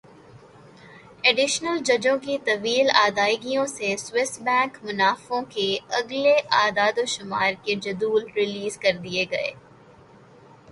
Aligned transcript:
additional 1.23 1.77
ججوں 1.85 2.17
کی 2.17 2.37
طویل 2.45 2.87
ادائیگیوں 2.95 3.65
سے 3.65 3.95
سوئس 3.97 4.39
بینک 4.41 4.77
منافعوں 4.83 5.41
کے 5.49 5.67
اگلے 5.91 6.35
اعدادوشمار 6.51 7.53
کے 7.63 7.75
جدول 7.81 8.25
ریلیز 8.35 8.77
کر 8.77 8.97
دیے 9.03 9.25
گئے 9.31 9.51